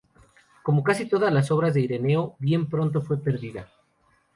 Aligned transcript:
Como 0.63 0.81
casi 0.83 1.07
todas 1.07 1.31
las 1.31 1.51
obras 1.51 1.75
de 1.75 1.81
Ireneo 1.81 2.35
bien 2.39 2.67
pronto 2.67 3.03
fue 3.03 3.21
perdida. 3.21 3.69